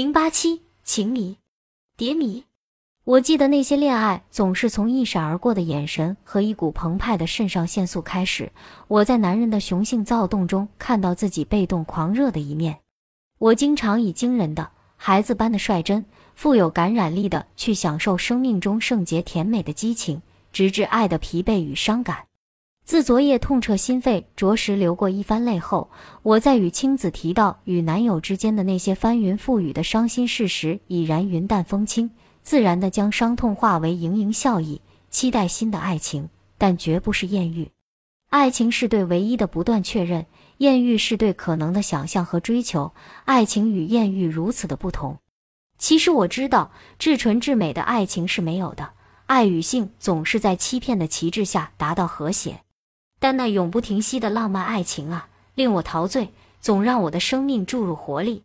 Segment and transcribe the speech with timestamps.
[0.00, 1.36] 零八七情迷，
[1.94, 2.44] 蝶迷。
[3.04, 8.50] 我记得那些恋爱总是从一闪而过的眼神和一股澎湃的肾上腺素开始。
[8.88, 12.78] 我在男人的雄性躁动中看到自己被动狂热的一面。
[13.36, 22.29] 我经常以惊人的孩子般的率真、富有感染力的去享受生命中圣洁甜美的激情，直至爱的疲惫与伤感。
[22.90, 25.88] 自昨夜痛彻心扉、着实流过一番泪后，
[26.24, 32.10] 我在与青子提到与男友之间的那些翻云覆雨的伤心事时，已然云淡风轻。
[32.42, 37.70] 自然地将伤痛化为盈盈笑意，期待新的爱情，但绝不是艳遇。
[38.28, 40.26] 爱情是对唯一的不断确认，
[40.56, 42.90] 艳遇是对可能的想象和追求。
[43.24, 45.16] 爱情与艳遇如此的不同。
[45.78, 48.90] 其实我知道，至纯至美的爱情是没有的。
[49.26, 52.62] 爱与性总是在欺骗的旗帜下达到和谐，
[53.20, 58.42] 但那永不停息的浪漫爱情啊，令我陶醉，总让我的生命注入活力。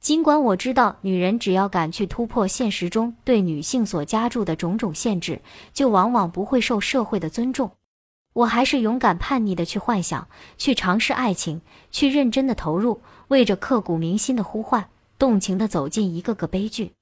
[0.00, 7.72] 尽管我知道，女人只要敢去突破现实中对女性所加注的种种限制，就往往不会受社会的尊重。
[8.32, 16.92] 我还是勇敢叛逆的去幻想，去尝试爱情，去认真的投入，为着刻骨铭心的呼唤，动情的走进一个个悲剧。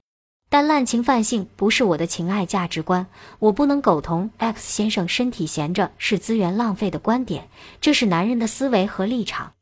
[0.51, 3.07] 但滥情泛性不是我的情爱价值观，
[3.39, 7.49] 我不能苟同 X 先生身体闲着是资源浪费的观点，
[7.81, 9.53] 这是男人的思维和立场。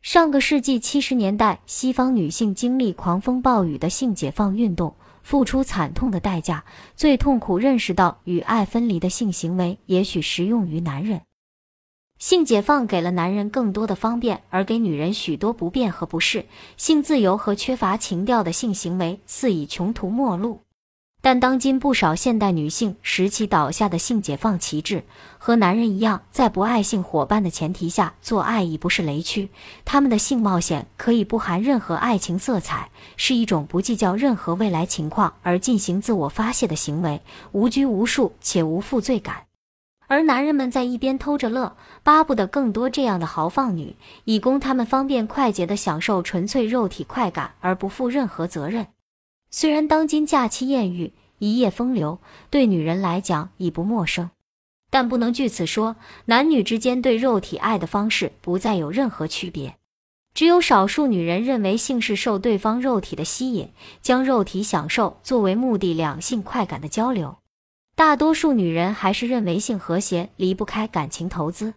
[0.00, 4.94] 上个世纪七十年代，西方女性经历狂风暴雨的性解放运动，
[5.24, 11.22] 付出惨痛的代价，最痛苦认识到与爱分离的性行为也许适用于男人。
[12.18, 16.46] 性解放给了男人更多的方便，而给女人许多不便和不适。
[16.76, 20.62] 性自由和缺乏情调的性行为似已穷途末路。
[21.20, 25.02] 但当今不少现代女性拾起倒下的性解放旗帜，
[25.36, 29.48] 和男人一样，在不爱性伙伴的前提下做爱已不是雷区。
[29.84, 39.47] 他们的性冒险可以不含任何爱情色彩，是一种不计较任何未来情况而进行自我发泄的行为，无拘无束且无负罪感。
[40.08, 43.94] 而男人们在一边偷着乐，巴不得更多这样的豪放女，
[44.24, 48.86] 以供他们方便快捷地享受纯粹肉体快感而不负任何责任。
[49.50, 52.18] 虽然当今假期艳遇、一夜风流
[52.50, 54.30] 对女人来讲已不陌生，
[54.90, 59.74] 但不能据此说男女之间对肉体爱的方式不再有任何区别。
[60.32, 67.36] 只有少数女人认为性是受对方肉体的吸引，将肉体享受作为目的，两性快感的交流。
[67.98, 71.74] 大多数女人还是认为性和谐离不开感情投资。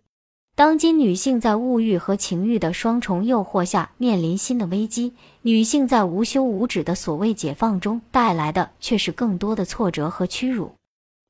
[0.53, 10.75] 当今女性在物欲和情欲的双重诱惑下面临新的危机，女性在无休无止的所谓解放中带来的却是更多的挫折和屈辱。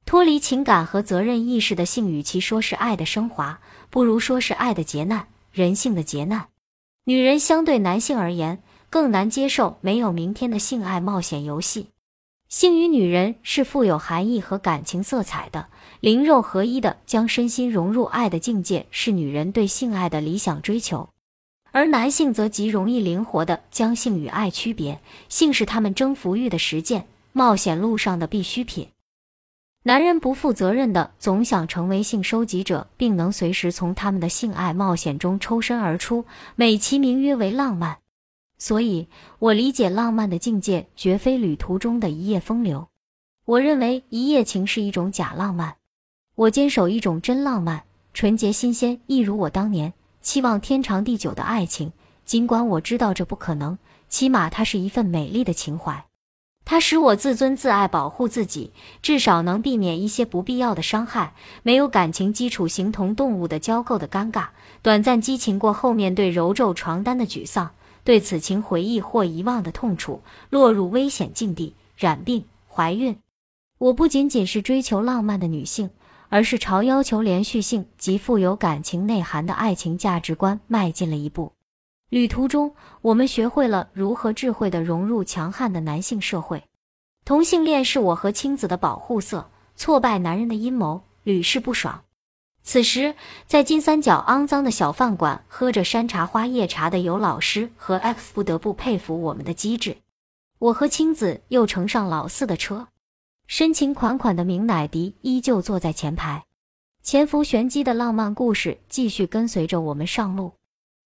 [0.06, 6.48] 脱离情感和责任意识的性，与其说是爱的升华，不如说是爱的劫难，人性的劫难。
[7.06, 11.88] 女人相对男性而言，更难接受没有明天的性爱冒险游戏。
[12.52, 15.68] 性与女人是富有含义和感情色彩的。
[16.02, 21.08] 灵肉合一的将身心融入爱的境界，是女人对性爱的理想追求；
[21.72, 28.90] 而男性则极容易灵活的将性与爱区别，性是他们征服欲的实践，冒险路上的必需品。
[29.84, 36.26] 男人不负责任的总想成为性收集者，并能随时从他们的性爱冒险中抽身而出，
[36.58, 38.01] 美其名曰为浪漫。
[38.62, 39.08] 所以，
[39.40, 42.90] 我理解浪漫的境界绝非旅途中的一夜风流。
[43.46, 45.78] 我认为一夜情是一种假浪漫。
[46.36, 51.92] 我坚守一种真浪漫，纯洁新鲜，一如我当年期望天长地久的爱情。
[52.24, 56.06] 尽管我知道这不可能，起码它是一份美丽的情怀。
[56.64, 61.34] 它使我自尊自爱，保护自己，至少能避免一些不必要的伤害。
[61.64, 64.50] 没有感情基础，形同动物的交媾的尴尬，
[64.84, 67.72] 短暂激情过后，面对揉皱床单的沮丧，
[68.04, 73.18] 对此情回忆或遗忘的痛楚，落入危险境地，染病、怀孕。
[73.78, 75.90] 我不仅仅是追求浪漫的女性。
[76.34, 81.52] 而是朝要求连续性及富有感情内涵的爱情价值观迈进了一步。
[82.08, 86.64] 旅途中，我们学会了如何智慧地融入强悍的男性社会。
[87.26, 92.02] 同性恋是我和青子的保护色，挫败男人的阴谋，屡试不爽。
[92.64, 93.16] 此时，
[93.46, 99.98] 在金三角肮脏的小饭馆喝着山茶花叶茶的尤老师和 X 不得不佩服我们的机智。
[100.60, 102.88] 我和青子又乘上老四的车。
[103.48, 106.46] 深情款款的明乃迪依旧坐在前排，
[107.02, 110.54] 潜伏玄机的浪漫故事继续跟随着我们上路。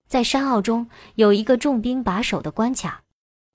[0.08, 3.01] 在山坳中有一个重兵把守的关卡，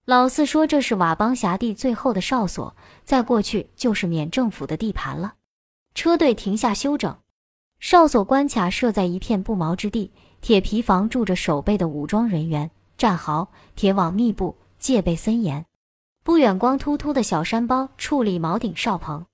[0.06, 2.74] 老四说这是佤邦辖地最后的哨所，
[3.04, 5.34] 再过去就是缅政府的地盘了。
[5.94, 7.16] 车队停下休整，
[7.80, 10.12] 哨所关卡设在一片不毛之地，
[10.42, 15.64] 铁皮房住着守备的武装人员，战壕，铁网密布，戒备森严。
[16.22, 19.24] 不远，光秃秃的小山包矗立锚顶哨棚，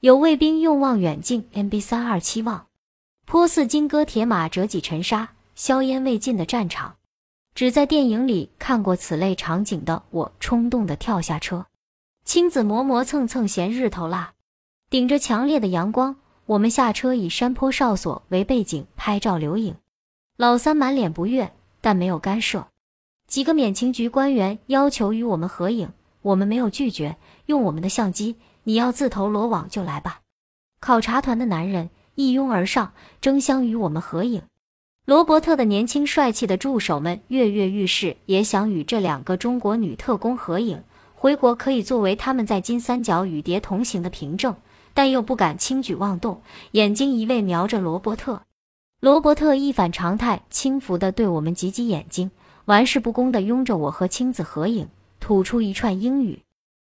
[0.00, 2.68] 有卫兵用望远镜 MB 三二七望，
[3.26, 6.96] 颇似金戈铁马、折戟沉沙、硝烟未尽的战场。
[7.54, 11.66] 只在电影里看过此类场景的我，冲动地跳下车。
[12.24, 14.32] 青子磨磨蹭蹭嫌日头辣，
[14.88, 16.16] 顶着强烈的阳光，
[16.50, 19.76] 我们下车以山坡哨所为背景拍照留影。
[20.36, 22.66] 老三满脸不悦，但没有干涉。
[23.28, 25.92] 几个免情局官员要求与我们合影，
[26.22, 28.34] 我们没有拒绝，用我们的相机。
[28.64, 30.22] 你要自投罗网就来吧。
[30.80, 34.42] 考察团的男人一拥而上，争相与我们合影。
[35.06, 40.82] 罗伯特的年轻帅气的助手们跃跃欲试，也想与这两个中国女特工合影。
[41.14, 44.56] 回国可以作为他们在金三角与蝶同行的凭证，
[44.94, 46.42] 但又不敢轻举妄动，
[46.72, 48.42] 眼睛一味瞄着罗伯特。
[49.00, 52.30] 罗伯特一反常态，轻浮地对我们挤挤眼睛，
[52.66, 54.88] 玩世不恭地拥着我和青子合影，
[55.18, 56.42] 吐出一串英语。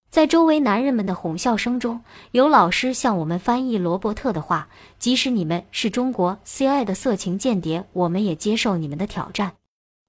[0.10, 2.02] 在周围男人们的哄笑声中，
[2.32, 4.68] 有老师向我们翻译罗伯特的话
[4.98, 6.84] ：“即使你们是中国 C.I.
[6.84, 9.54] 的色情间谍，我们也接受你们的挑战。”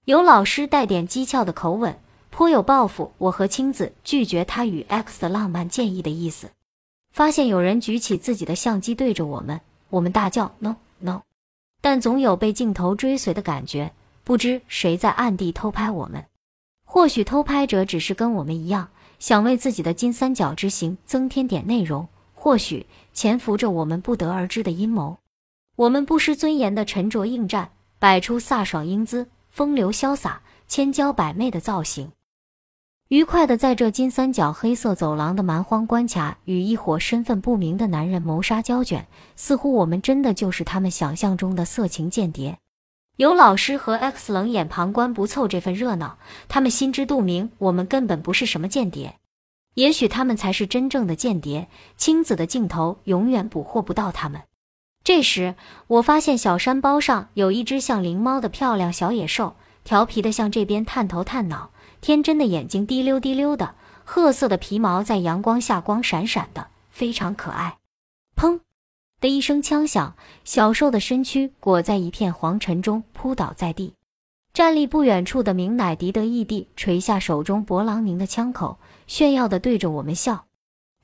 [0.06, 1.98] 有老师带点讥诮的口吻。
[2.31, 6.48] 颇有报复，我和青子拒绝他与 X 的浪漫建议的意思。
[7.11, 11.23] 发现有人举起自己的相机对着我们，我们大叫 “No No”，
[11.81, 13.93] 但总有被镜头追随的感觉，
[14.23, 16.25] 不知谁在暗地偷拍我们。
[16.85, 25.19] 或许偷拍者只是跟我们一样，想为自己的金三角之行增添点内容；或许潜伏着我们不得而知的阴谋。
[25.77, 32.12] 我们不失尊严的沉着应战，摆出飒爽英姿、风流潇洒、千娇百媚的造型。
[33.11, 42.59] 愉快地在这金三角黑色走廊的蛮荒关卡与一伙身份不明的男人谋杀胶卷，似乎我们真的就是他们想象中的色情间谍。
[43.17, 49.17] 有老师和 X 冷眼旁观不凑这份热闹，他们心知肚明，我们根本不是什么间谍。
[49.75, 51.67] 也许他们才是真正的间谍，
[51.97, 54.43] 青子的镜头永远捕获不到他们。
[55.03, 55.57] 这时，
[55.89, 61.71] 我发现小山包上有一只像灵猫的漂亮小野兽，调皮的向这边探头探脑。
[62.00, 63.75] 天真的眼睛滴溜滴溜的，
[64.05, 67.79] 褐色的皮毛在阳光下光闪闪的，非常可爱。
[68.37, 68.61] 砰
[69.20, 73.94] 的一声枪响，小兽的身躯裹在一片黄尘中，扑倒在地。
[74.52, 80.47] 站立不远处的明乃迪得意地垂下手中勃朗宁的枪口，炫耀地对着我们笑。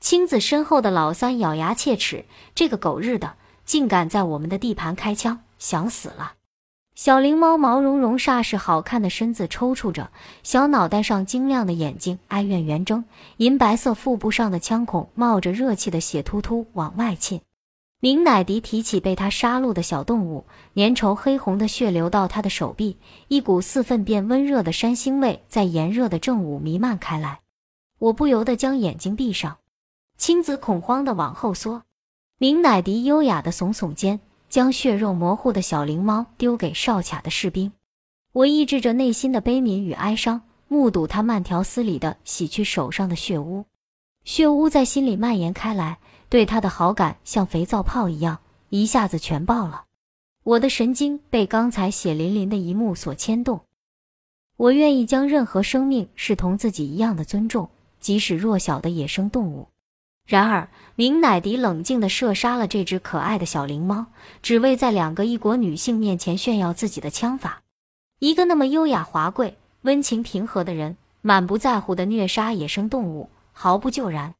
[0.00, 2.25] 青子身后的老三咬牙切齿
[2.56, 6.32] ：“这个狗日的，竟敢在我们的地盘开枪，想死了！”
[6.96, 10.10] 小灵猫毛茸茸、煞是好看的身子抽搐着，
[10.43, 13.04] 小脑袋上晶亮的眼睛哀怨圆睁，
[13.37, 17.43] 银白色腹部上的枪孔冒着热气的血突突往外沁。
[18.00, 22.96] 明乃迪提起被他杀戮的小动物，粘稠黑红的血流到他的手臂，
[23.28, 27.40] 一股似粪便温热的山腥味在炎热的正午弥漫开来。
[27.98, 29.58] 我不由得将眼睛闭上，
[30.16, 31.82] 青子恐慌地往后缩，
[32.38, 34.19] 明乃迪优雅地耸耸肩。
[34.48, 37.72] 将血肉模糊的小灵猫丢给哨卡的士兵，
[38.32, 43.64] 我抑制着内心的悲悯与哀伤，目睹他慢条斯理地洗去手上的血污，
[44.25, 45.98] 血污在心里蔓延开来，
[46.28, 48.38] 对他的好感像肥皂泡一样，
[48.70, 49.84] 一下子全爆了。
[50.44, 53.62] 我的神经被刚才血淋淋的一幕所牵动，
[54.56, 57.69] 我愿意将任何生命视同自己一样的尊重，
[58.00, 59.66] 即使弱小的野生动物。
[60.26, 64.06] 然而，明乃迪冷静地射杀了这只可爱的小灵猫，
[64.42, 67.62] 只为在两个异国女性面前炫耀自己的枪法。
[68.18, 74.34] 一个那么优雅华贵、温情平和的人，满不在乎地虐杀野生动物，毫不救然。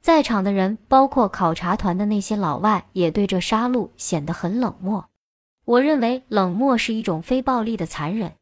[0.00, 5.06] 在场的人，包括考察团的那些老外，也对这杀戮显得很冷漠。
[5.64, 8.32] 我认为，冷漠是一种非暴力的残忍。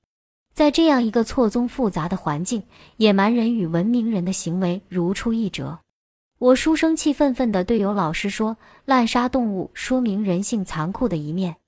[0.52, 2.64] 在这样一个错综复杂的环境，
[2.96, 5.78] 野蛮人与文明人的行为如出一辙。
[6.42, 11.58] 我书生气愤愤地对有老师说：“滥杀动物说明人性残酷的一面，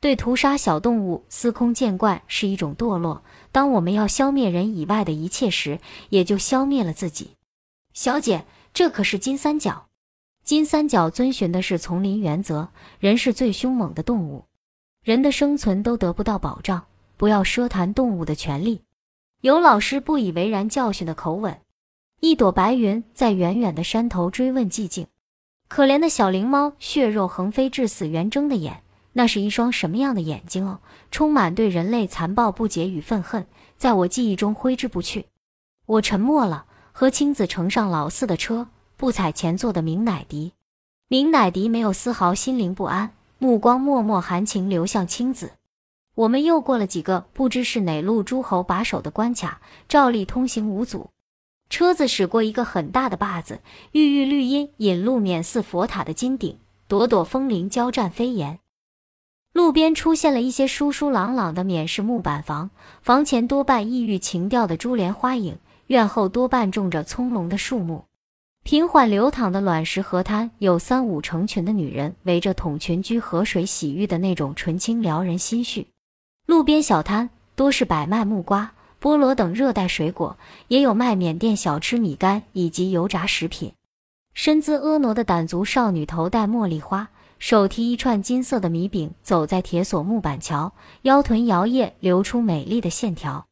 [0.00, 3.22] 对屠杀小动物司空见惯是一种堕落。
[3.52, 5.78] 当我们要消灭人以外的一切时，
[6.08, 7.36] 也就消灭了自己。”
[7.94, 9.86] 小姐，这可是金三角。
[10.42, 14.46] 金三角遵循的是丛林原则，人是最凶猛的动物，
[15.04, 16.84] 人的生存都得不到保障，
[17.16, 18.82] 不要奢谈动物的权利。
[19.42, 21.56] 有老师不以为然教训的口吻。
[22.20, 25.06] 一朵白云在远远的山头追问寂静。
[25.68, 28.82] 可怜的小灵猫，血肉横飞、至死圆睁的眼，
[29.12, 30.78] 那是一双什么样的眼睛哦？
[31.10, 33.46] 充满对人类残暴不解与愤恨，
[33.76, 35.26] 在我记忆中挥之不去。
[35.84, 40.52] 我沉默了，和青子乘上老四的车，不踩前座的明乃迪。
[41.08, 45.52] 明乃迪没有丝毫心灵不安，目光默默含情流向青子。
[46.14, 51.10] 我们又过了几个不知是哪路诸侯把守的关卡，照例通行无阻。
[51.68, 53.60] 车子驶过一个很大的坝子，
[53.92, 56.58] 郁郁绿荫引路面似佛塔的金顶，
[56.88, 58.60] 朵朵风铃交战飞檐。
[59.52, 62.70] 路边出现了一些疏疏朗朗的缅式木板房，
[63.02, 68.04] 房前多半异域情调的珠帘花影，院后多半种着葱茏的树木。
[68.62, 75.88] 平缓流淌的卵石河滩，有三五成群的女人围着桶群居河水洗浴的那种纯清撩人心绪。
[76.46, 78.72] 路边小摊多是摆卖木瓜、
[79.06, 80.36] 菠萝等热带水果，
[80.66, 83.72] 也有卖缅甸小吃米干以及油炸食品。
[84.34, 87.08] 身姿婀娜的傣族少女头戴茉莉花。
[87.38, 90.72] 手提一串金色的米饼，走在铁索木板桥，
[91.02, 93.46] 腰臀摇曳，流出美丽的线条。